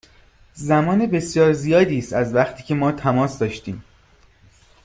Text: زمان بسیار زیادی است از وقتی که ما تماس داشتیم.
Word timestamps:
زمان 0.53 1.05
بسیار 1.05 1.53
زیادی 1.53 1.97
است 1.97 2.13
از 2.13 2.35
وقتی 2.35 2.63
که 2.63 2.75
ما 2.75 2.91
تماس 2.91 3.39
داشتیم. 3.39 3.83